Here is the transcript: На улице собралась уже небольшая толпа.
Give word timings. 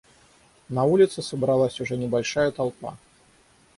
На 0.67 0.83
улице 0.83 1.21
собралась 1.21 1.79
уже 1.79 1.95
небольшая 1.95 2.49
толпа. 2.49 2.97